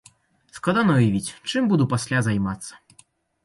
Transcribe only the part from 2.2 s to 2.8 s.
займацца.